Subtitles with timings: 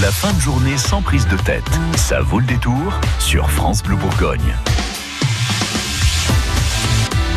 [0.00, 1.64] La fin de journée sans prise de tête.
[1.94, 4.54] Ça vaut le détour sur France Bleu Bourgogne.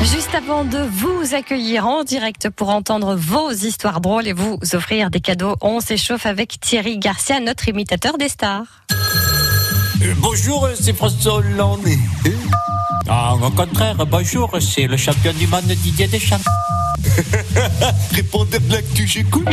[0.02, 5.10] Juste avant de vous accueillir en direct pour entendre vos histoires drôles et vous offrir
[5.10, 8.86] des cadeaux, on s'échauffe avec Thierry Garcia, notre imitateur des stars.
[10.02, 11.86] Euh, bonjour, c'est François Hollande.
[13.10, 16.38] Ah, au contraire, bonjour, c'est le champion du monde Didier Deschamps.
[18.14, 19.50] Répondez de l'actu, j'écoute.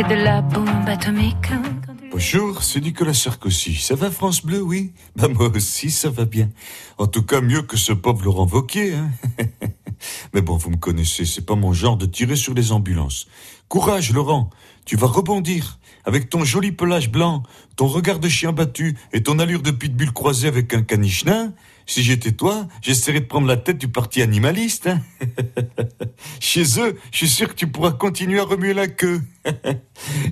[0.00, 1.50] C'est de la bombe atomique.
[2.10, 3.74] Bonjour, c'est Nicolas Sarkozy.
[3.74, 6.48] Ça va France Bleu, oui Bah moi aussi, ça va bien.
[6.96, 8.94] En tout cas, mieux que ce pauvre Laurent Wauquiez.
[8.94, 9.10] Hein
[10.32, 13.26] Mais bon, vous me connaissez, c'est pas mon genre de tirer sur les ambulances.
[13.68, 14.48] Courage, Laurent,
[14.86, 15.78] tu vas rebondir.
[16.06, 17.42] Avec ton joli pelage blanc,
[17.76, 21.52] ton regard de chien battu et ton allure de pitbull croisé avec un caniche nain,
[21.84, 24.86] si j'étais toi, j'essaierais de prendre la tête du parti animaliste.
[24.86, 25.02] hein.
[26.40, 29.20] Chez eux, je suis sûr que tu pourras continuer à remuer la queue.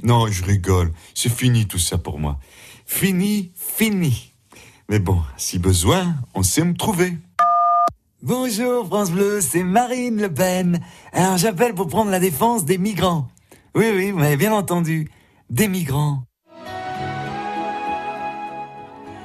[0.03, 0.91] non, je rigole.
[1.15, 2.39] C'est fini tout ça pour moi.
[2.87, 4.33] Fini, fini.
[4.89, 7.13] Mais bon, si besoin, on sait me trouver.
[8.23, 10.81] Bonjour France Bleu, c'est Marine Le Pen.
[11.13, 13.29] Alors j'appelle pour prendre la défense des migrants.
[13.75, 15.11] Oui, oui, vous m'avez bien entendu.
[15.51, 16.25] Des migrants.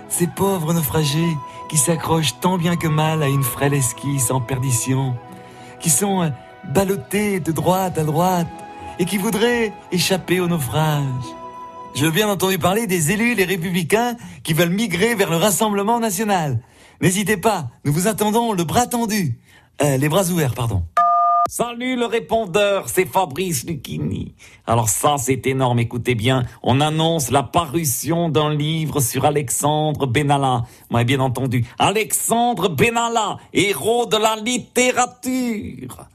[0.10, 1.34] Ces pauvres naufragés
[1.70, 5.16] qui s'accrochent tant bien que mal à une frêle esquisse en perdition,
[5.80, 6.30] qui sont
[6.74, 8.48] ballottés de droite à droite
[9.00, 11.04] et qui voudraient échapper au naufrage.
[11.96, 16.60] Je bien entendu parler des élus, les républicains, qui veulent migrer vers le Rassemblement national.
[17.02, 19.38] N'hésitez pas, nous vous attendons le bras tendu.
[19.82, 20.84] Euh, les bras ouverts, pardon.
[21.50, 24.34] Salut le répondeur, c'est Fabrice Lucchini.
[24.66, 26.46] Alors ça, c'est énorme, écoutez bien.
[26.64, 30.64] On annonce la parution d'un livre sur Alexandre Benalla.
[30.90, 36.08] Moi, bien entendu, Alexandre Benalla, héros de la littérature.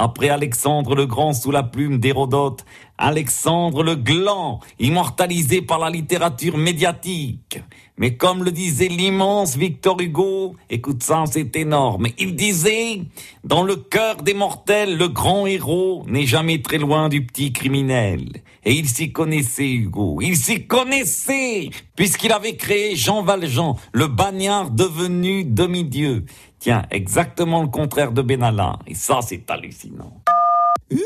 [0.00, 2.64] Après Alexandre le Grand sous la plume d'Hérodote,
[2.98, 7.58] Alexandre le Gland, immortalisé par la littérature médiatique.
[7.96, 13.02] Mais comme le disait l'immense Victor Hugo, écoute ça, c'est énorme, il disait,
[13.42, 18.42] dans le cœur des mortels, le grand héros n'est jamais très loin du petit criminel.
[18.64, 24.70] Et il s'y connaissait, Hugo, il s'y connaissait, puisqu'il avait créé Jean Valjean, le bagnard
[24.70, 26.24] devenu demi-dieu.
[26.60, 28.78] Tiens, exactement le contraire de Benalla.
[28.86, 30.22] Et ça, c'est hallucinant.
[30.92, 30.96] Euh,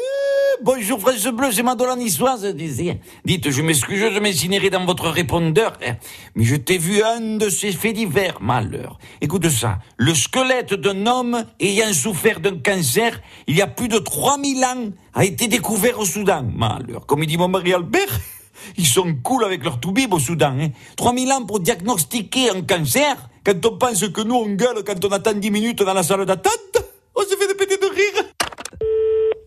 [0.62, 3.00] bonjour, fraîche bleue, c'est Madonna Niçoise, disait.
[3.26, 5.96] Dites, je m'excuse de m'insinérer dans votre répondeur, hein,
[6.36, 8.98] mais je t'ai vu un de ces faits divers, malheur.
[9.20, 13.98] Écoute ça, le squelette d'un homme ayant souffert d'un cancer il y a plus de
[13.98, 17.04] 3000 ans a été découvert au Soudan, malheur.
[17.04, 18.20] Comme il dit mon mari Albert,
[18.78, 20.56] ils sont cool avec leur toubib au Soudan.
[20.58, 20.68] Hein.
[20.96, 25.08] 3000 ans pour diagnostiquer un cancer, quand on pense que nous on gueule quand on
[25.10, 26.78] attend 10 minutes dans la salle d'attente,
[27.14, 28.24] on se fait des péter de rire.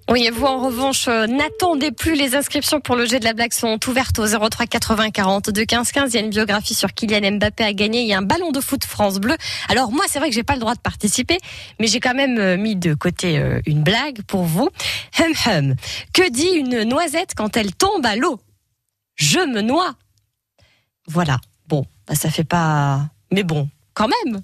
[0.07, 2.13] Oui, et vous, en revanche, euh, n'attendez plus.
[2.13, 5.91] Les inscriptions pour le jet de la blague sont ouvertes au 03 80 42 15
[5.91, 6.13] 15.
[6.13, 8.01] Il y a une biographie sur Kylian Mbappé à gagner.
[8.01, 9.35] Il y a un ballon de foot France Bleu.
[9.67, 11.39] Alors moi, c'est vrai que j'ai pas le droit de participer,
[11.79, 14.69] mais j'ai quand même euh, mis de côté euh, une blague pour vous.
[15.19, 15.75] Hum hum.
[16.13, 18.39] Que dit une noisette quand elle tombe à l'eau?
[19.15, 19.95] Je me noie.
[21.07, 21.39] Voilà.
[21.67, 23.01] Bon, bah, ça fait pas.
[23.31, 24.41] Mais bon, quand même.